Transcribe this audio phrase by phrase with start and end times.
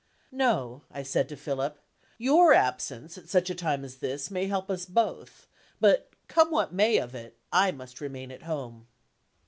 [0.31, 1.77] "No," I said to Philip.
[2.17, 5.45] "Your absence, at such a time as this, may help us both;
[5.79, 8.87] but, come what may of it, I must remain at home."